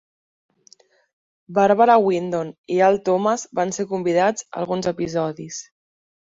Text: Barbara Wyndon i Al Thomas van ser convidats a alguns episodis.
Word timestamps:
Barbara 1.57 1.97
Wyndon 2.07 2.51
i 2.77 2.79
Al 2.87 2.99
Thomas 3.11 3.47
van 3.61 3.77
ser 3.79 3.89
convidats 3.95 4.51
a 4.51 4.51
alguns 4.65 4.93
episodis. 4.97 5.65